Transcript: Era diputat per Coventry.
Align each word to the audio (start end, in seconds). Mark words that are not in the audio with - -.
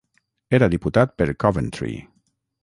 Era 0.59 0.69
diputat 0.73 1.13
per 1.21 1.27
Coventry. 1.45 1.95